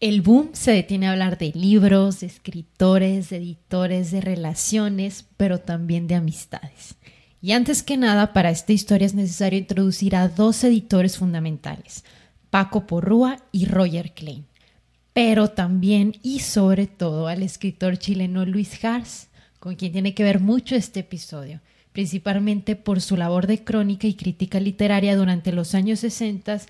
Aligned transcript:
El 0.00 0.22
boom 0.22 0.48
se 0.54 0.72
detiene 0.72 1.06
a 1.06 1.12
hablar 1.12 1.36
de 1.36 1.52
libros, 1.54 2.20
de 2.20 2.26
escritores, 2.26 3.28
de 3.28 3.36
editores, 3.36 4.10
de 4.10 4.22
relaciones, 4.22 5.26
pero 5.36 5.58
también 5.58 6.06
de 6.06 6.14
amistades. 6.14 6.94
Y 7.42 7.52
antes 7.52 7.82
que 7.82 7.98
nada, 7.98 8.32
para 8.32 8.48
esta 8.48 8.72
historia 8.72 9.04
es 9.04 9.12
necesario 9.12 9.58
introducir 9.58 10.16
a 10.16 10.28
dos 10.28 10.64
editores 10.64 11.18
fundamentales, 11.18 12.04
Paco 12.48 12.86
Porrúa 12.86 13.42
y 13.52 13.66
Roger 13.66 14.12
Klein, 14.12 14.46
pero 15.12 15.48
también 15.48 16.16
y 16.22 16.40
sobre 16.40 16.86
todo 16.86 17.28
al 17.28 17.42
escritor 17.42 17.98
chileno 17.98 18.46
Luis 18.46 18.82
Hars, 18.82 19.28
con 19.58 19.74
quien 19.74 19.92
tiene 19.92 20.14
que 20.14 20.24
ver 20.24 20.40
mucho 20.40 20.76
este 20.76 21.00
episodio, 21.00 21.60
principalmente 21.92 22.74
por 22.74 23.02
su 23.02 23.18
labor 23.18 23.46
de 23.46 23.64
crónica 23.64 24.06
y 24.06 24.14
crítica 24.14 24.60
literaria 24.60 25.14
durante 25.14 25.52
los 25.52 25.74
años 25.74 26.00
60 26.00 26.62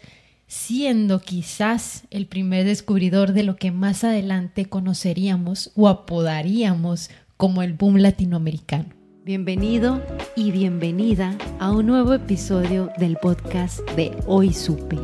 siendo 0.50 1.20
quizás 1.20 2.08
el 2.10 2.26
primer 2.26 2.64
descubridor 2.66 3.32
de 3.34 3.44
lo 3.44 3.54
que 3.54 3.70
más 3.70 4.02
adelante 4.02 4.64
conoceríamos 4.64 5.70
o 5.76 5.86
apodaríamos 5.86 7.08
como 7.36 7.62
el 7.62 7.74
boom 7.74 7.98
latinoamericano. 7.98 8.86
Bienvenido 9.24 10.02
y 10.34 10.50
bienvenida 10.50 11.38
a 11.60 11.70
un 11.70 11.86
nuevo 11.86 12.14
episodio 12.14 12.90
del 12.98 13.16
podcast 13.18 13.78
de 13.90 14.10
Hoy 14.26 14.52
Supe. 14.52 14.98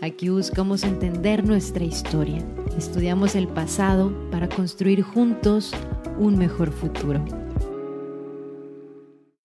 Aquí 0.00 0.28
buscamos 0.28 0.84
entender 0.84 1.44
nuestra 1.44 1.82
historia, 1.82 2.40
estudiamos 2.78 3.34
el 3.34 3.48
pasado 3.48 4.30
para 4.30 4.48
construir 4.48 5.02
juntos 5.02 5.72
un 6.16 6.38
mejor 6.38 6.70
futuro. 6.70 7.24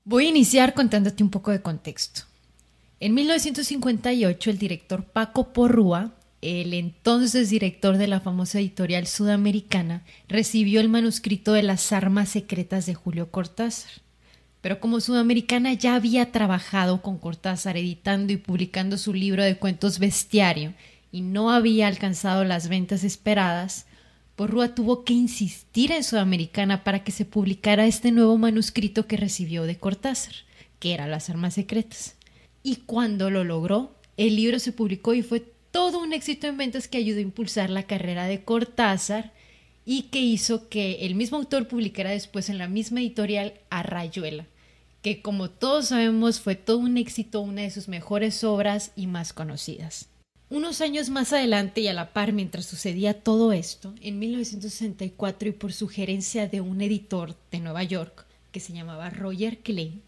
Voy 0.03 0.27
a 0.27 0.29
iniciar 0.29 0.75
contándote 0.75 1.23
un 1.23 1.31
poco 1.31 1.49
de 1.49 1.63
contexto. 1.63 2.26
En 2.99 3.13
1958, 3.13 4.49
el 4.49 4.57
director 4.57 5.03
Paco 5.03 5.53
Porrúa, 5.53 6.15
el 6.41 6.73
entonces 6.73 7.51
director 7.51 7.97
de 7.97 8.07
la 8.07 8.19
famosa 8.21 8.59
editorial 8.59 9.05
sudamericana, 9.05 10.03
recibió 10.27 10.81
el 10.81 10.89
manuscrito 10.89 11.53
de 11.53 11.61
las 11.61 11.91
armas 11.91 12.29
secretas 12.29 12.87
de 12.87 12.95
Julio 12.95 13.29
Cortázar. 13.29 13.91
Pero 14.61 14.79
como 14.79 14.99
Sudamericana 14.99 15.73
ya 15.73 15.93
había 15.93 16.31
trabajado 16.31 17.03
con 17.03 17.19
Cortázar 17.19 17.77
editando 17.77 18.33
y 18.33 18.37
publicando 18.37 18.97
su 18.97 19.13
libro 19.13 19.43
de 19.43 19.57
cuentos 19.57 19.99
Bestiario 19.99 20.73
y 21.11 21.21
no 21.21 21.51
había 21.51 21.87
alcanzado 21.87 22.43
las 22.45 22.67
ventas 22.67 23.03
esperadas, 23.03 23.85
Porrúa 24.35 24.73
tuvo 24.73 25.03
que 25.03 25.13
insistir 25.13 25.91
en 25.91 26.03
Sudamericana 26.03 26.83
para 26.83 27.03
que 27.03 27.11
se 27.11 27.25
publicara 27.25 27.85
este 27.85 28.11
nuevo 28.11 28.39
manuscrito 28.39 29.05
que 29.05 29.17
recibió 29.17 29.63
de 29.63 29.77
Cortázar, 29.77 30.33
que 30.79 30.95
era 30.95 31.05
Las 31.05 31.29
Armas 31.29 31.53
Secretas. 31.53 32.16
Y 32.67 32.83
cuando 32.85 33.29
lo 33.29 33.45
logró, 33.45 33.95
el 34.17 34.35
libro 34.35 34.59
se 34.59 34.73
publicó 34.73 35.13
y 35.13 35.23
fue 35.23 35.39
todo 35.71 36.01
un 36.01 36.11
éxito 36.11 36.47
en 36.47 36.57
ventas 36.57 36.89
que 36.89 36.97
ayudó 36.97 37.19
a 37.19 37.21
impulsar 37.21 37.69
la 37.69 37.83
carrera 37.83 38.25
de 38.25 38.43
Cortázar 38.43 39.31
y 39.85 40.09
que 40.09 40.19
hizo 40.19 40.67
que 40.67 41.05
el 41.05 41.15
mismo 41.15 41.37
autor 41.37 41.69
publicara 41.69 42.09
después 42.09 42.49
en 42.49 42.57
la 42.57 42.67
misma 42.67 42.99
editorial 42.99 43.53
a 43.69 43.83
Rayuela, 43.83 44.47
que 45.01 45.21
como 45.21 45.49
todos 45.49 45.87
sabemos 45.87 46.41
fue 46.41 46.55
todo 46.55 46.79
un 46.79 46.97
éxito, 46.97 47.39
una 47.39 47.61
de 47.61 47.71
sus 47.71 47.87
mejores 47.87 48.43
obras 48.43 48.91
y 48.97 49.07
más 49.07 49.31
conocidas. 49.31 50.09
Unos 50.49 50.81
años 50.81 51.09
más 51.09 51.31
adelante 51.31 51.79
y 51.79 51.87
a 51.87 51.93
la 51.93 52.11
par 52.11 52.33
mientras 52.33 52.65
sucedía 52.65 53.23
todo 53.23 53.53
esto, 53.53 53.95
en 54.01 54.19
1964 54.19 55.47
y 55.47 55.51
por 55.53 55.71
sugerencia 55.71 56.49
de 56.49 56.59
un 56.59 56.81
editor 56.81 57.37
de 57.49 57.61
Nueva 57.61 57.83
York 57.83 58.25
que 58.51 58.59
se 58.59 58.73
llamaba 58.73 59.09
Roger 59.09 59.59
Klein, 59.59 60.01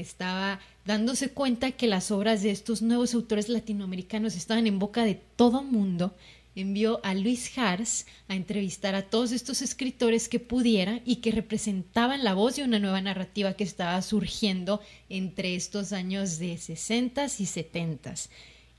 estaba 0.00 0.60
dándose 0.84 1.30
cuenta 1.30 1.72
que 1.72 1.86
las 1.86 2.10
obras 2.10 2.42
de 2.42 2.50
estos 2.50 2.82
nuevos 2.82 3.14
autores 3.14 3.48
latinoamericanos 3.48 4.36
estaban 4.36 4.66
en 4.66 4.78
boca 4.78 5.04
de 5.04 5.14
todo 5.36 5.62
mundo, 5.62 6.14
envió 6.56 7.00
a 7.04 7.14
Luis 7.14 7.56
Hars 7.56 8.06
a 8.28 8.34
entrevistar 8.34 8.94
a 8.94 9.02
todos 9.02 9.32
estos 9.32 9.62
escritores 9.62 10.28
que 10.28 10.40
pudiera 10.40 11.00
y 11.04 11.16
que 11.16 11.32
representaban 11.32 12.24
la 12.24 12.34
voz 12.34 12.56
de 12.56 12.64
una 12.64 12.78
nueva 12.78 13.00
narrativa 13.00 13.54
que 13.54 13.64
estaba 13.64 14.00
surgiendo 14.02 14.80
entre 15.08 15.54
estos 15.54 15.92
años 15.92 16.38
de 16.38 16.58
60 16.58 17.26
y 17.38 17.46
70 17.46 18.14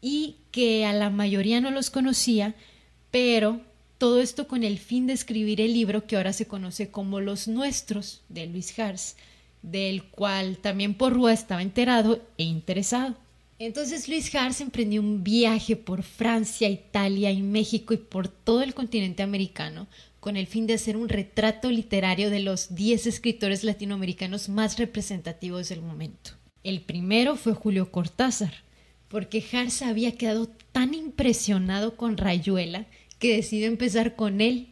y 0.02 0.38
que 0.52 0.86
a 0.86 0.94
la 0.94 1.10
mayoría 1.10 1.62
no 1.62 1.72
los 1.72 1.90
conocía, 1.90 2.56
pero 3.12 3.62
todo 3.98 4.20
esto 4.20 4.48
con 4.48 4.64
el 4.64 4.80
fin 4.80 5.06
de 5.08 5.14
escribir 5.14 5.62
el 5.62 5.74
libro 5.74 6.08
que 6.08 6.18
ahora 6.18 6.34
se 6.34 6.48
conoce 6.48 6.90
como 6.90 7.22
Los 7.22 7.48
Nuestros 7.48 8.22
de 8.30 8.48
Luis 8.48 8.78
Hars, 8.80 9.16
del 9.62 10.04
cual 10.06 10.58
también 10.58 10.94
Porrúa 10.94 11.34
estaba 11.34 11.62
enterado 11.62 12.22
e 12.38 12.44
interesado. 12.44 13.16
Entonces 13.60 14.10
Luis 14.10 14.34
Hars 14.34 14.60
emprendió 14.60 15.02
un 15.02 15.24
viaje 15.24 15.76
por 15.76 16.02
Francia, 16.02 16.68
Italia 16.68 17.32
y 17.32 17.44
México 17.44 17.94
y 17.94 17.98
por 17.98 18.28
todo 18.28 18.64
el 18.64 18.74
continente 18.74 19.22
americano 19.22 19.88
con 20.20 20.38
el 20.38 20.48
fin 20.48 20.68
de 20.68 20.76
hacer 20.76 20.98
un 20.98 21.10
retrato 21.10 21.70
literario 21.70 22.30
de 22.30 22.40
los 22.40 22.74
10 22.76 23.08
escritores 23.08 23.64
latinoamericanos 23.64 24.50
más 24.50 24.78
representativos 24.78 25.70
del 25.70 25.82
momento. 25.82 26.32
El 26.64 26.82
primero 26.82 27.36
fue 27.36 27.54
Julio 27.54 27.92
Cortázar, 27.92 28.54
porque 29.08 29.44
Hars 29.52 29.82
había 29.82 30.16
quedado 30.16 30.48
tan 30.72 30.94
impresionado 30.94 31.98
con 31.98 32.18
Rayuela 32.18 32.86
que 33.20 33.36
decidió 33.36 33.68
empezar 33.68 34.16
con 34.16 34.42
él 34.42 34.68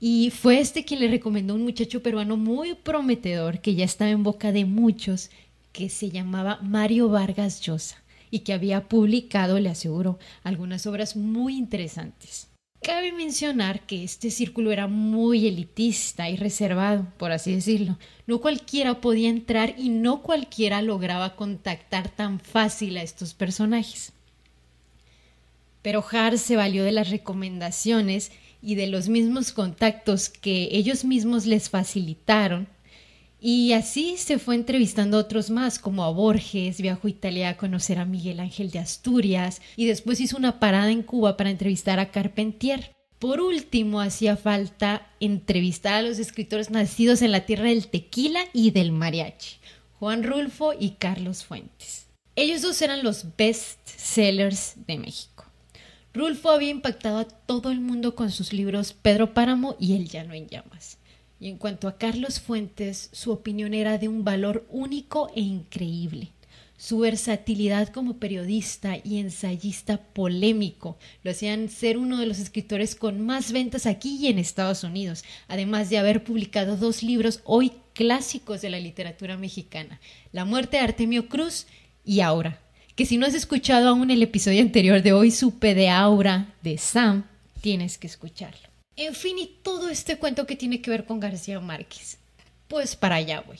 y 0.00 0.30
fue 0.30 0.60
este 0.60 0.84
quien 0.84 1.00
le 1.00 1.08
recomendó 1.08 1.54
un 1.54 1.62
muchacho 1.62 2.02
peruano 2.02 2.38
muy 2.38 2.74
prometedor 2.74 3.60
que 3.60 3.74
ya 3.74 3.84
estaba 3.84 4.10
en 4.10 4.22
boca 4.22 4.50
de 4.50 4.64
muchos, 4.64 5.30
que 5.72 5.90
se 5.90 6.10
llamaba 6.10 6.58
Mario 6.62 7.10
Vargas 7.10 7.60
Llosa 7.60 8.02
y 8.30 8.40
que 8.40 8.54
había 8.54 8.88
publicado, 8.88 9.60
le 9.60 9.68
aseguro, 9.68 10.18
algunas 10.42 10.86
obras 10.86 11.16
muy 11.16 11.56
interesantes. 11.56 12.48
Cabe 12.82 13.12
mencionar 13.12 13.82
que 13.82 14.02
este 14.02 14.30
círculo 14.30 14.72
era 14.72 14.86
muy 14.86 15.46
elitista 15.46 16.30
y 16.30 16.36
reservado, 16.36 17.06
por 17.18 17.30
así 17.30 17.54
decirlo. 17.54 17.98
No 18.26 18.40
cualquiera 18.40 19.02
podía 19.02 19.28
entrar 19.28 19.74
y 19.76 19.90
no 19.90 20.22
cualquiera 20.22 20.80
lograba 20.80 21.36
contactar 21.36 22.08
tan 22.08 22.40
fácil 22.40 22.96
a 22.96 23.02
estos 23.02 23.34
personajes. 23.34 24.12
Pero 25.82 26.02
Hart 26.10 26.38
se 26.38 26.56
valió 26.56 26.82
de 26.82 26.92
las 26.92 27.10
recomendaciones 27.10 28.32
y 28.62 28.74
de 28.74 28.86
los 28.86 29.08
mismos 29.08 29.52
contactos 29.52 30.28
que 30.28 30.68
ellos 30.72 31.04
mismos 31.04 31.46
les 31.46 31.70
facilitaron. 31.70 32.68
Y 33.40 33.72
así 33.72 34.16
se 34.18 34.38
fue 34.38 34.54
entrevistando 34.54 35.16
a 35.16 35.20
otros 35.20 35.48
más, 35.48 35.78
como 35.78 36.04
a 36.04 36.10
Borges, 36.10 36.80
viajó 36.80 37.06
a 37.06 37.10
Italia 37.10 37.48
a 37.48 37.56
conocer 37.56 37.98
a 37.98 38.04
Miguel 38.04 38.38
Ángel 38.38 38.70
de 38.70 38.78
Asturias 38.78 39.62
y 39.76 39.86
después 39.86 40.20
hizo 40.20 40.36
una 40.36 40.60
parada 40.60 40.90
en 40.90 41.02
Cuba 41.02 41.38
para 41.38 41.50
entrevistar 41.50 41.98
a 41.98 42.10
Carpentier. 42.10 42.94
Por 43.18 43.40
último, 43.40 44.00
hacía 44.00 44.36
falta 44.36 45.06
entrevistar 45.20 45.94
a 45.94 46.02
los 46.02 46.18
escritores 46.18 46.70
nacidos 46.70 47.22
en 47.22 47.32
la 47.32 47.46
tierra 47.46 47.64
del 47.64 47.88
tequila 47.88 48.40
y 48.52 48.70
del 48.70 48.92
mariachi, 48.92 49.56
Juan 49.98 50.22
Rulfo 50.22 50.72
y 50.78 50.92
Carlos 50.92 51.44
Fuentes. 51.44 52.06
Ellos 52.36 52.62
dos 52.62 52.80
eran 52.80 53.02
los 53.02 53.36
best 53.36 53.80
sellers 53.86 54.74
de 54.86 54.98
México. 54.98 55.49
Rulfo 56.12 56.50
había 56.50 56.70
impactado 56.70 57.18
a 57.18 57.24
todo 57.24 57.70
el 57.70 57.80
mundo 57.80 58.16
con 58.16 58.32
sus 58.32 58.52
libros 58.52 58.92
Pedro 58.92 59.32
Páramo 59.32 59.76
y 59.78 59.94
El 59.94 60.08
Llano 60.08 60.34
en 60.34 60.48
Llamas. 60.48 60.98
Y 61.38 61.48
en 61.48 61.56
cuanto 61.56 61.86
a 61.86 61.98
Carlos 61.98 62.40
Fuentes, 62.40 63.10
su 63.12 63.30
opinión 63.30 63.74
era 63.74 63.96
de 63.96 64.08
un 64.08 64.24
valor 64.24 64.66
único 64.70 65.30
e 65.36 65.40
increíble. 65.40 66.32
Su 66.76 66.98
versatilidad 66.98 67.90
como 67.90 68.16
periodista 68.16 68.96
y 69.04 69.18
ensayista 69.18 69.98
polémico 69.98 70.98
lo 71.22 71.30
hacían 71.30 71.68
ser 71.68 71.96
uno 71.96 72.18
de 72.18 72.26
los 72.26 72.40
escritores 72.40 72.96
con 72.96 73.24
más 73.24 73.52
ventas 73.52 73.86
aquí 73.86 74.16
y 74.16 74.26
en 74.28 74.38
Estados 74.38 74.82
Unidos, 74.82 75.22
además 75.46 75.90
de 75.90 75.98
haber 75.98 76.24
publicado 76.24 76.76
dos 76.76 77.02
libros 77.04 77.40
hoy 77.44 77.72
clásicos 77.92 78.62
de 78.62 78.70
la 78.70 78.80
literatura 78.80 79.36
mexicana, 79.36 80.00
La 80.32 80.44
muerte 80.44 80.78
de 80.78 80.84
Artemio 80.84 81.28
Cruz 81.28 81.66
y 82.04 82.20
Ahora, 82.20 82.58
que 83.00 83.06
si 83.06 83.16
no 83.16 83.24
has 83.24 83.32
escuchado 83.32 83.88
aún 83.88 84.10
el 84.10 84.22
episodio 84.22 84.60
anterior 84.60 85.00
de 85.00 85.14
hoy 85.14 85.30
supe 85.30 85.74
de 85.74 85.88
Aura 85.88 86.52
de 86.60 86.76
Sam, 86.76 87.24
tienes 87.62 87.96
que 87.96 88.06
escucharlo. 88.06 88.68
En 88.94 89.14
fin, 89.14 89.38
y 89.38 89.46
todo 89.62 89.88
este 89.88 90.18
cuento 90.18 90.46
que 90.46 90.54
tiene 90.54 90.82
que 90.82 90.90
ver 90.90 91.06
con 91.06 91.18
García 91.18 91.60
Márquez. 91.60 92.18
Pues 92.68 92.96
para 92.96 93.14
allá 93.14 93.40
voy. 93.40 93.56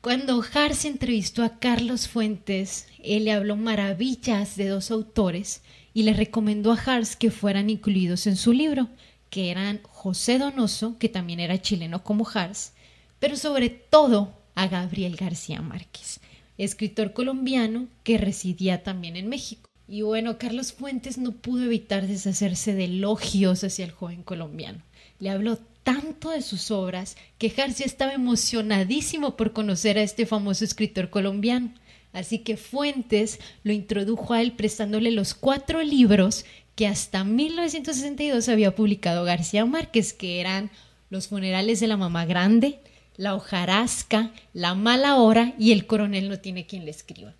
Cuando 0.00 0.44
Hars 0.52 0.84
entrevistó 0.84 1.44
a 1.44 1.60
Carlos 1.60 2.08
Fuentes, 2.08 2.88
él 3.04 3.26
le 3.26 3.32
habló 3.34 3.54
maravillas 3.54 4.56
de 4.56 4.66
dos 4.66 4.90
autores 4.90 5.62
y 5.94 6.02
le 6.02 6.12
recomendó 6.12 6.72
a 6.72 6.82
Hars 6.84 7.14
que 7.14 7.30
fueran 7.30 7.70
incluidos 7.70 8.26
en 8.26 8.34
su 8.34 8.52
libro, 8.52 8.88
que 9.30 9.52
eran 9.52 9.78
José 9.84 10.40
Donoso, 10.40 10.98
que 10.98 11.08
también 11.08 11.38
era 11.38 11.62
chileno 11.62 12.02
como 12.02 12.28
Hars, 12.28 12.72
pero 13.20 13.36
sobre 13.36 13.70
todo 13.70 14.34
a 14.56 14.66
Gabriel 14.66 15.14
García 15.14 15.62
Márquez, 15.62 16.18
escritor 16.64 17.12
colombiano 17.12 17.88
que 18.04 18.18
residía 18.18 18.82
también 18.82 19.16
en 19.16 19.28
México. 19.28 19.68
Y 19.88 20.02
bueno, 20.02 20.38
Carlos 20.38 20.72
Fuentes 20.72 21.18
no 21.18 21.32
pudo 21.32 21.64
evitar 21.64 22.06
deshacerse 22.06 22.74
de 22.74 22.84
elogios 22.84 23.64
hacia 23.64 23.84
el 23.84 23.90
joven 23.90 24.22
colombiano. 24.22 24.82
Le 25.18 25.30
habló 25.30 25.58
tanto 25.82 26.30
de 26.30 26.42
sus 26.42 26.70
obras 26.70 27.16
que 27.38 27.48
García 27.48 27.86
estaba 27.86 28.12
emocionadísimo 28.12 29.36
por 29.36 29.52
conocer 29.52 29.98
a 29.98 30.02
este 30.02 30.26
famoso 30.26 30.64
escritor 30.64 31.10
colombiano. 31.10 31.72
Así 32.12 32.40
que 32.40 32.56
Fuentes 32.56 33.40
lo 33.62 33.72
introdujo 33.72 34.34
a 34.34 34.42
él 34.42 34.52
prestándole 34.52 35.10
los 35.10 35.34
cuatro 35.34 35.82
libros 35.82 36.44
que 36.74 36.86
hasta 36.86 37.24
1962 37.24 38.48
había 38.48 38.74
publicado 38.74 39.24
García 39.24 39.64
Márquez, 39.64 40.12
que 40.12 40.40
eran 40.40 40.70
Los 41.08 41.26
funerales 41.26 41.80
de 41.80 41.88
la 41.88 41.96
mamá 41.96 42.24
grande, 42.24 42.78
La 43.20 43.34
hojarasca, 43.34 44.30
La 44.54 44.74
mala 44.74 45.16
hora 45.16 45.52
y 45.58 45.72
El 45.72 45.86
coronel 45.86 46.30
no 46.30 46.38
tiene 46.38 46.64
quien 46.64 46.86
le 46.86 46.90
escriba. 46.90 47.34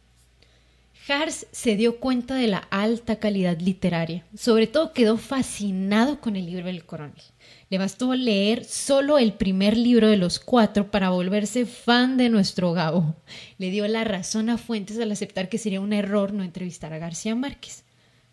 Hars 1.08 1.46
se 1.52 1.74
dio 1.74 2.00
cuenta 2.00 2.34
de 2.34 2.48
la 2.48 2.58
alta 2.58 3.16
calidad 3.16 3.58
literaria. 3.58 4.22
Sobre 4.36 4.66
todo 4.66 4.92
quedó 4.92 5.16
fascinado 5.16 6.20
con 6.20 6.36
el 6.36 6.44
libro 6.44 6.66
del 6.66 6.84
coronel. 6.84 7.22
Le 7.70 7.78
bastó 7.78 8.14
leer 8.14 8.66
solo 8.66 9.16
el 9.16 9.32
primer 9.32 9.74
libro 9.74 10.10
de 10.10 10.18
los 10.18 10.38
cuatro 10.38 10.90
para 10.90 11.08
volverse 11.08 11.64
fan 11.64 12.18
de 12.18 12.28
nuestro 12.28 12.74
Gabo. 12.74 13.16
Le 13.56 13.70
dio 13.70 13.88
la 13.88 14.04
razón 14.04 14.50
a 14.50 14.58
Fuentes 14.58 15.00
al 15.00 15.10
aceptar 15.10 15.48
que 15.48 15.56
sería 15.56 15.80
un 15.80 15.94
error 15.94 16.34
no 16.34 16.44
entrevistar 16.44 16.92
a 16.92 16.98
García 16.98 17.34
Márquez. 17.34 17.84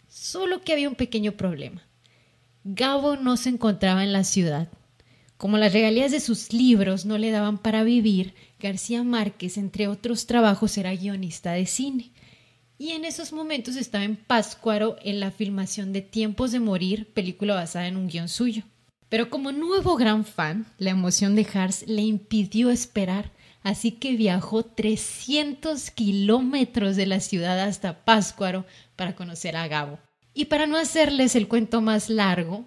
Solo 0.10 0.64
que 0.64 0.74
había 0.74 0.90
un 0.90 0.96
pequeño 0.96 1.32
problema. 1.32 1.82
Gabo 2.66 3.16
no 3.16 3.38
se 3.38 3.48
encontraba 3.48 4.04
en 4.04 4.12
la 4.12 4.26
ciudad. 4.26 4.68
Como 5.38 5.57
las 5.57 5.74
regalías 5.74 6.12
de 6.12 6.19
sus 6.19 6.51
libros 6.51 7.06
no 7.06 7.18
le 7.18 7.31
daban 7.31 7.57
para 7.57 7.84
vivir, 7.84 8.34
García 8.60 9.04
Márquez, 9.04 9.57
entre 9.57 9.88
otros 9.88 10.25
trabajos, 10.25 10.78
era 10.78 10.95
guionista 10.95 11.51
de 11.51 11.66
cine 11.66 12.12
y 12.80 12.92
en 12.92 13.06
esos 13.06 13.34
momentos 13.34 13.75
estaba 13.75 14.04
en 14.04 14.16
Páscuaro 14.16 14.98
en 15.04 15.19
la 15.19 15.31
filmación 15.31 15.94
de 15.94 16.01
Tiempos 16.01 16.51
de 16.51 16.60
Morir, 16.60 17.12
película 17.12 17.56
basada 17.56 17.88
en 17.88 17.98
un 17.98 18.07
guion 18.07 18.30
suyo. 18.30 18.63
Pero 19.10 19.30
como 19.30 19.51
nuevo 19.51 19.95
gran 19.95 20.25
fan, 20.25 20.68
la 20.78 20.92
emoción 20.92 21.36
de 21.36 21.48
Hars 21.51 21.86
le 21.88 22.04
impidió 22.04 22.69
esperar, 22.69 23.31
así 23.63 23.92
que 23.92 24.16
viajó 24.16 24.63
300 24.63 25.90
kilómetros 25.92 26.95
de 26.95 27.07
la 27.07 27.19
ciudad 27.19 27.60
hasta 27.60 28.06
Páscuaro 28.06 28.66
para 28.95 29.16
conocer 29.16 29.56
a 29.56 29.68
Gabo. 29.68 30.00
Y 30.33 30.45
para 30.45 30.68
no 30.68 30.78
hacerles 30.78 31.36
el 31.36 31.48
cuento 31.48 31.81
más 31.81 32.10
largo, 32.10 32.66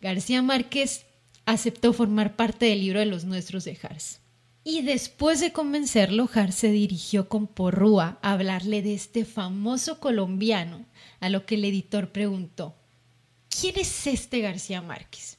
García 0.00 0.40
Márquez 0.42 1.06
aceptó 1.48 1.94
formar 1.94 2.36
parte 2.36 2.66
del 2.66 2.80
libro 2.80 3.00
de 3.00 3.06
los 3.06 3.24
nuestros 3.24 3.64
de 3.64 3.78
Hars. 3.82 4.20
Y 4.64 4.82
después 4.82 5.40
de 5.40 5.50
convencerlo, 5.50 6.28
Har 6.34 6.52
se 6.52 6.70
dirigió 6.70 7.30
con 7.30 7.46
Porrúa 7.46 8.18
a 8.20 8.32
hablarle 8.32 8.82
de 8.82 8.92
este 8.92 9.24
famoso 9.24 9.98
colombiano, 9.98 10.84
a 11.20 11.30
lo 11.30 11.46
que 11.46 11.54
el 11.54 11.64
editor 11.64 12.12
preguntó, 12.12 12.76
¿quién 13.48 13.78
es 13.78 14.06
este 14.06 14.40
García 14.40 14.82
Márquez? 14.82 15.38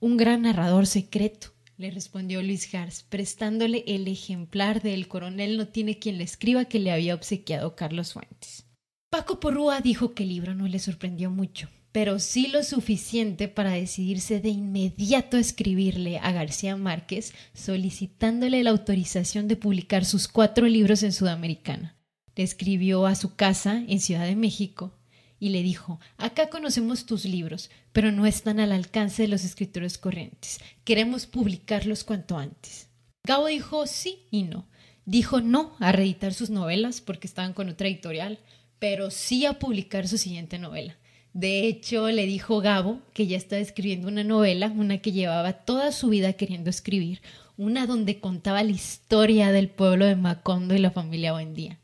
Un 0.00 0.16
gran 0.16 0.42
narrador 0.42 0.86
secreto, 0.86 1.52
le 1.76 1.90
respondió 1.90 2.42
Luis 2.42 2.74
Hars, 2.74 3.04
prestándole 3.06 3.84
el 3.86 4.08
ejemplar 4.08 4.80
de 4.80 4.94
El 4.94 5.08
coronel 5.08 5.58
no 5.58 5.68
tiene 5.68 5.98
quien 5.98 6.16
le 6.16 6.24
escriba 6.24 6.64
que 6.64 6.78
le 6.78 6.90
había 6.90 7.14
obsequiado 7.14 7.76
Carlos 7.76 8.14
Fuentes. 8.14 8.64
Paco 9.10 9.40
Porrúa 9.40 9.82
dijo 9.82 10.14
que 10.14 10.22
el 10.22 10.30
libro 10.30 10.54
no 10.54 10.66
le 10.66 10.78
sorprendió 10.78 11.30
mucho, 11.30 11.68
pero 11.96 12.18
sí 12.18 12.48
lo 12.48 12.62
suficiente 12.62 13.48
para 13.48 13.70
decidirse 13.70 14.38
de 14.38 14.50
inmediato 14.50 15.38
escribirle 15.38 16.18
a 16.18 16.30
García 16.30 16.76
Márquez 16.76 17.32
solicitándole 17.54 18.62
la 18.62 18.68
autorización 18.68 19.48
de 19.48 19.56
publicar 19.56 20.04
sus 20.04 20.28
cuatro 20.28 20.66
libros 20.66 21.02
en 21.02 21.14
Sudamericana. 21.14 21.96
Le 22.34 22.44
escribió 22.44 23.06
a 23.06 23.14
su 23.14 23.34
casa 23.34 23.82
en 23.88 23.98
Ciudad 24.00 24.26
de 24.26 24.36
México 24.36 24.92
y 25.40 25.48
le 25.48 25.62
dijo 25.62 25.98
Acá 26.18 26.50
conocemos 26.50 27.06
tus 27.06 27.24
libros, 27.24 27.70
pero 27.94 28.12
no 28.12 28.26
están 28.26 28.60
al 28.60 28.72
alcance 28.72 29.22
de 29.22 29.28
los 29.28 29.42
escritores 29.42 29.96
corrientes. 29.96 30.60
Queremos 30.84 31.24
publicarlos 31.24 32.04
cuanto 32.04 32.36
antes. 32.36 32.90
Gabo 33.24 33.46
dijo 33.46 33.86
sí 33.86 34.26
y 34.30 34.42
no. 34.42 34.68
Dijo 35.06 35.40
no 35.40 35.74
a 35.80 35.92
reeditar 35.92 36.34
sus 36.34 36.50
novelas 36.50 37.00
porque 37.00 37.26
estaban 37.26 37.54
con 37.54 37.70
otra 37.70 37.88
editorial, 37.88 38.38
pero 38.78 39.10
sí 39.10 39.46
a 39.46 39.58
publicar 39.58 40.06
su 40.06 40.18
siguiente 40.18 40.58
novela 40.58 40.98
de 41.36 41.68
hecho, 41.68 42.08
le 42.08 42.24
dijo 42.24 42.62
Gabo 42.62 43.02
que 43.12 43.26
ya 43.26 43.36
estaba 43.36 43.60
escribiendo 43.60 44.08
una 44.08 44.24
novela, 44.24 44.72
una 44.74 45.02
que 45.02 45.12
llevaba 45.12 45.52
toda 45.52 45.92
su 45.92 46.08
vida 46.08 46.32
queriendo 46.32 46.70
escribir, 46.70 47.20
una 47.58 47.86
donde 47.86 48.20
contaba 48.20 48.62
la 48.62 48.70
historia 48.70 49.52
del 49.52 49.68
pueblo 49.68 50.06
de 50.06 50.16
Macondo 50.16 50.74
y 50.74 50.78
la 50.78 50.92
familia 50.92 51.32
Buendía. 51.32 51.78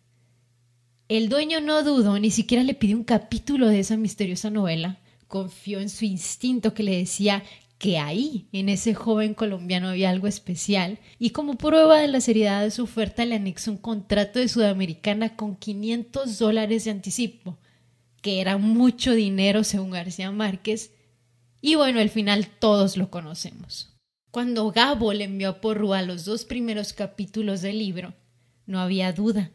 El 1.07 1.29
dueño 1.29 1.61
no 1.61 1.83
dudó, 1.83 2.19
ni 2.19 2.31
siquiera 2.31 2.65
le 2.65 2.73
pidió 2.73 2.97
un 2.97 3.05
capítulo 3.05 3.69
de 3.69 3.81
esa 3.81 3.99
misteriosa 3.99 4.49
novela. 4.49 5.01
Confió 5.29 5.81
en 5.81 5.91
su 5.91 6.07
instinto 6.07 6.73
que 6.73 6.85
le 6.85 6.97
decía 6.97 7.43
que 7.77 7.99
ahí, 7.99 8.47
en 8.53 8.71
ese 8.71 8.95
joven 8.95 9.35
colombiano, 9.35 9.91
había 9.91 10.09
algo 10.09 10.29
especial, 10.29 10.99
y 11.19 11.29
como 11.29 11.59
prueba 11.59 11.99
de 11.99 12.09
la 12.09 12.23
seriedad 12.23 12.63
de 12.63 12.71
su 12.71 12.85
oferta 12.85 13.27
le 13.27 13.35
anexó 13.35 13.73
un 13.73 13.77
contrato 13.77 14.39
de 14.39 14.49
Sudamericana 14.49 15.37
con 15.37 15.57
500 15.57 16.39
dólares 16.39 16.87
de 16.87 16.93
anticipo 16.93 17.59
que 18.23 18.41
era 18.41 18.57
mucho 18.57 19.13
dinero 19.13 19.65
según 19.65 19.91
García 19.91 20.31
Márquez, 20.31 20.93
y 21.61 21.75
bueno, 21.75 22.01
al 22.01 22.09
final 22.09 22.47
todos 22.47 22.97
lo 22.97 23.11
conocemos. 23.11 23.95
Cuando 24.31 24.71
Gabo 24.73 25.13
le 25.13 25.25
envió 25.25 25.51
a 25.51 25.61
Porrúa 25.61 26.01
los 26.03 26.25
dos 26.25 26.45
primeros 26.47 26.95
capítulos 26.95 27.61
del 27.61 27.79
libro, 27.79 28.15
no 28.65 28.81
había 28.81 29.13
duda. 29.13 29.51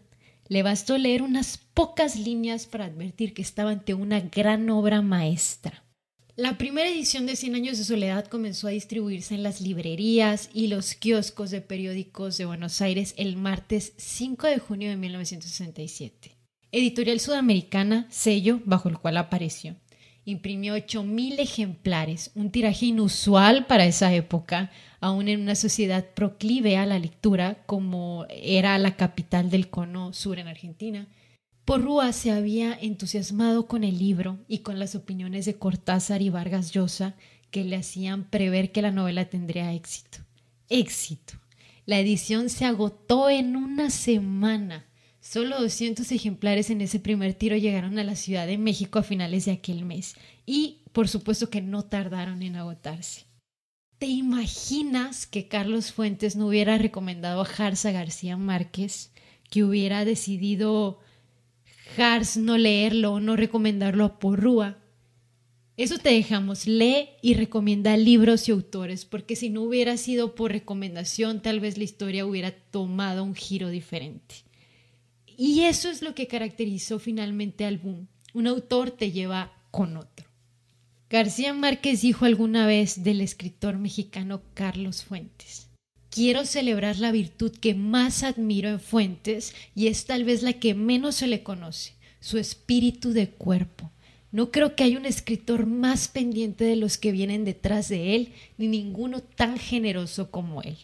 Le 0.47 0.63
bastó 0.63 0.97
leer 0.97 1.23
unas 1.23 1.57
pocas 1.57 2.15
líneas 2.15 2.67
para 2.67 2.85
advertir 2.85 3.33
que 3.33 3.41
estaba 3.41 3.71
ante 3.71 3.93
una 3.93 4.19
gran 4.21 4.69
obra 4.69 5.01
maestra. 5.01 5.83
La 6.35 6.59
primera 6.59 6.87
edición 6.87 7.25
de 7.25 7.35
Cien 7.35 7.55
años 7.55 7.79
de 7.79 7.83
soledad 7.83 8.27
comenzó 8.27 8.67
a 8.67 8.71
distribuirse 8.71 9.33
en 9.33 9.41
las 9.41 9.59
librerías 9.59 10.51
y 10.53 10.67
los 10.67 10.93
kioscos 10.93 11.49
de 11.49 11.61
periódicos 11.61 12.37
de 12.37 12.45
Buenos 12.45 12.79
Aires 12.79 13.15
el 13.17 13.35
martes 13.37 13.93
5 13.97 14.45
de 14.45 14.59
junio 14.59 14.89
de 14.89 14.97
1967. 14.97 16.36
Editorial 16.71 17.21
Sudamericana, 17.21 18.07
sello 18.09 18.59
bajo 18.65 18.89
el 18.89 18.97
cual 18.97 19.17
apareció. 19.17 19.77
Imprimió 20.25 20.75
8.000 20.75 21.39
ejemplares, 21.39 22.31
un 22.35 22.51
tiraje 22.51 22.87
inusual 22.87 23.65
para 23.65 23.85
esa 23.85 24.13
época, 24.13 24.71
aún 24.99 25.29
en 25.29 25.39
una 25.39 25.55
sociedad 25.55 26.05
proclive 26.13 26.75
a 26.75 26.85
la 26.85 26.99
lectura 26.99 27.63
como 27.65 28.25
era 28.29 28.77
la 28.79 28.97
capital 28.97 29.49
del 29.49 29.69
cono 29.69 30.11
sur 30.11 30.39
en 30.39 30.49
Argentina. 30.49 31.07
Porrúa 31.63 32.11
se 32.11 32.31
había 32.31 32.73
entusiasmado 32.73 33.67
con 33.67 33.85
el 33.85 33.97
libro 33.97 34.39
y 34.49 34.59
con 34.59 34.77
las 34.77 34.95
opiniones 34.95 35.45
de 35.45 35.57
Cortázar 35.57 36.21
y 36.21 36.29
Vargas 36.29 36.73
Llosa 36.73 37.15
que 37.49 37.63
le 37.63 37.77
hacían 37.77 38.25
prever 38.25 38.73
que 38.73 38.81
la 38.81 38.91
novela 38.91 39.29
tendría 39.29 39.71
éxito. 39.71 40.19
Éxito. 40.67 41.35
La 41.85 41.99
edición 41.99 42.49
se 42.49 42.65
agotó 42.65 43.29
en 43.29 43.55
una 43.55 43.89
semana 43.89 44.85
Solo 45.29 45.59
200 45.59 46.09
ejemplares 46.13 46.69
en 46.69 46.79
ese 46.79 47.01
primer 47.01 47.33
tiro 47.33 47.57
llegaron 47.57 47.99
a 47.99 48.05
la 48.05 48.15
Ciudad 48.15 48.47
de 48.47 48.57
México 48.57 48.97
a 48.97 49.03
finales 49.03 49.43
de 49.43 49.51
aquel 49.51 49.83
mes 49.83 50.15
y 50.45 50.83
por 50.93 51.09
supuesto 51.09 51.49
que 51.49 51.61
no 51.61 51.83
tardaron 51.83 52.41
en 52.43 52.55
agotarse. 52.55 53.25
¿Te 53.97 54.05
imaginas 54.05 55.27
que 55.27 55.49
Carlos 55.49 55.91
Fuentes 55.91 56.37
no 56.37 56.47
hubiera 56.47 56.77
recomendado 56.77 57.41
a 57.41 57.45
Jarza 57.45 57.91
García 57.91 58.37
Márquez, 58.37 59.11
que 59.49 59.65
hubiera 59.65 60.05
decidido 60.05 60.99
Jars 61.97 62.37
no 62.37 62.57
leerlo 62.57 63.11
o 63.11 63.19
no 63.19 63.35
recomendarlo 63.35 64.05
a 64.05 64.19
Porrúa? 64.19 64.77
Eso 65.75 65.97
te 65.97 66.11
dejamos, 66.13 66.67
lee 66.67 67.09
y 67.21 67.33
recomienda 67.33 67.97
libros 67.97 68.47
y 68.47 68.53
autores, 68.53 69.03
porque 69.03 69.35
si 69.35 69.49
no 69.49 69.63
hubiera 69.63 69.97
sido 69.97 70.35
por 70.35 70.53
recomendación, 70.53 71.41
tal 71.41 71.59
vez 71.59 71.77
la 71.77 71.83
historia 71.83 72.25
hubiera 72.25 72.51
tomado 72.51 73.25
un 73.25 73.35
giro 73.35 73.67
diferente. 73.67 74.46
Y 75.39 75.61
eso 75.65 75.91
es 75.91 76.01
lo 76.01 76.15
que 76.15 76.25
caracterizó 76.25 76.97
finalmente 76.97 77.63
al 77.63 77.77
boom. 77.77 78.07
Un 78.33 78.47
autor 78.47 78.89
te 78.89 79.11
lleva 79.11 79.53
con 79.69 79.95
otro. 79.95 80.25
García 81.11 81.53
Márquez 81.53 82.01
dijo 82.01 82.25
alguna 82.25 82.65
vez 82.65 83.03
del 83.03 83.21
escritor 83.21 83.77
mexicano 83.77 84.41
Carlos 84.55 85.03
Fuentes. 85.03 85.69
Quiero 86.09 86.43
celebrar 86.43 86.97
la 86.97 87.11
virtud 87.11 87.51
que 87.51 87.75
más 87.75 88.23
admiro 88.23 88.69
en 88.69 88.79
Fuentes 88.79 89.53
y 89.75 89.87
es 89.87 90.05
tal 90.05 90.23
vez 90.23 90.41
la 90.41 90.53
que 90.53 90.73
menos 90.73 91.15
se 91.15 91.27
le 91.27 91.43
conoce, 91.43 91.93
su 92.19 92.39
espíritu 92.39 93.11
de 93.13 93.29
cuerpo. 93.29 93.91
No 94.31 94.51
creo 94.51 94.75
que 94.75 94.83
haya 94.83 94.97
un 94.97 95.05
escritor 95.05 95.67
más 95.67 96.07
pendiente 96.07 96.65
de 96.65 96.75
los 96.75 96.97
que 96.97 97.11
vienen 97.11 97.45
detrás 97.45 97.89
de 97.89 98.15
él, 98.15 98.33
ni 98.57 98.67
ninguno 98.67 99.21
tan 99.21 99.59
generoso 99.59 100.31
como 100.31 100.63
él. 100.63 100.77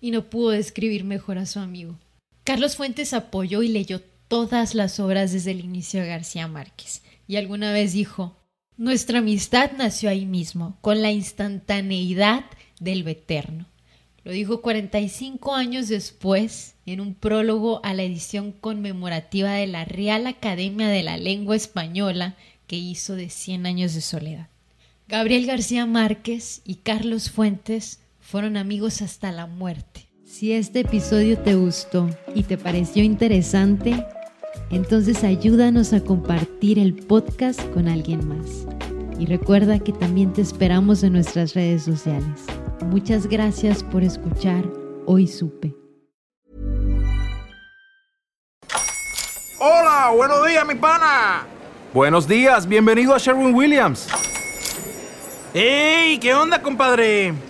Y 0.00 0.12
no 0.12 0.30
pudo 0.30 0.50
describir 0.50 1.04
mejor 1.04 1.36
a 1.36 1.44
su 1.44 1.58
amigo. 1.58 1.98
Carlos 2.50 2.74
Fuentes 2.74 3.12
apoyó 3.12 3.62
y 3.62 3.68
leyó 3.68 4.02
todas 4.26 4.74
las 4.74 4.98
obras 4.98 5.30
desde 5.30 5.52
el 5.52 5.60
inicio 5.60 6.00
de 6.00 6.08
García 6.08 6.48
Márquez. 6.48 7.04
Y 7.28 7.36
alguna 7.36 7.72
vez 7.72 7.92
dijo, 7.92 8.34
nuestra 8.76 9.20
amistad 9.20 9.70
nació 9.78 10.10
ahí 10.10 10.26
mismo, 10.26 10.76
con 10.80 11.00
la 11.00 11.12
instantaneidad 11.12 12.44
del 12.80 13.06
eterno. 13.06 13.66
Lo 14.24 14.32
dijo 14.32 14.62
45 14.62 15.54
años 15.54 15.86
después 15.86 16.74
en 16.86 17.00
un 17.00 17.14
prólogo 17.14 17.80
a 17.84 17.94
la 17.94 18.02
edición 18.02 18.50
conmemorativa 18.50 19.52
de 19.52 19.68
la 19.68 19.84
Real 19.84 20.26
Academia 20.26 20.88
de 20.88 21.04
la 21.04 21.18
Lengua 21.18 21.54
Española 21.54 22.34
que 22.66 22.74
hizo 22.74 23.14
de 23.14 23.30
100 23.30 23.64
años 23.64 23.94
de 23.94 24.00
soledad. 24.00 24.48
Gabriel 25.06 25.46
García 25.46 25.86
Márquez 25.86 26.62
y 26.64 26.74
Carlos 26.74 27.30
Fuentes 27.30 28.00
fueron 28.18 28.56
amigos 28.56 29.02
hasta 29.02 29.30
la 29.30 29.46
muerte. 29.46 30.09
Si 30.40 30.54
este 30.54 30.80
episodio 30.80 31.38
te 31.38 31.54
gustó 31.54 32.08
y 32.34 32.44
te 32.44 32.56
pareció 32.56 33.04
interesante, 33.04 34.06
entonces 34.70 35.22
ayúdanos 35.22 35.92
a 35.92 36.00
compartir 36.00 36.78
el 36.78 36.94
podcast 36.94 37.60
con 37.74 37.88
alguien 37.88 38.26
más. 38.26 38.66
Y 39.18 39.26
recuerda 39.26 39.80
que 39.80 39.92
también 39.92 40.32
te 40.32 40.40
esperamos 40.40 41.02
en 41.02 41.12
nuestras 41.12 41.52
redes 41.52 41.82
sociales. 41.82 42.46
Muchas 42.86 43.26
gracias 43.26 43.84
por 43.84 44.02
escuchar 44.02 44.64
Hoy 45.04 45.26
Supe. 45.26 45.74
Hola, 49.58 50.10
buenos 50.16 50.46
días, 50.48 50.66
mi 50.66 50.74
pana. 50.74 51.46
Buenos 51.92 52.26
días, 52.26 52.66
bienvenido 52.66 53.14
a 53.14 53.18
Sherwin 53.18 53.54
Williams. 53.54 54.08
¡Ey! 55.52 56.16
¿Qué 56.16 56.32
onda, 56.32 56.62
compadre? 56.62 57.49